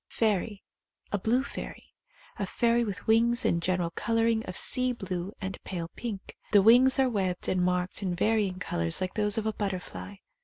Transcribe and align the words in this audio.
Fairy. 0.09 0.63
A 1.11 1.19
blue 1.19 1.43
fairy. 1.43 1.93
A 2.39 2.47
fairy 2.47 2.83
with 2.83 3.05
wings 3.05 3.45
and 3.45 3.61
general 3.61 3.91
colouring 3.91 4.43
of 4.47 4.57
sea 4.57 4.93
blue 4.93 5.31
and 5.39 5.61
pale 5.63 5.91
pink. 5.95 6.33
The 6.53 6.63
wings 6.63 6.97
are 6.97 7.07
webbed 7.07 7.47
and 7.47 7.61
marked 7.61 8.01
in 8.01 8.15
varying 8.15 8.57
colours 8.57 8.99
like 8.99 9.13
those 9.13 9.37
of 9.37 9.45
a 9.45 9.53
butterfly. 9.53 10.15